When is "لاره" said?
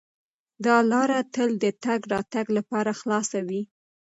0.91-1.19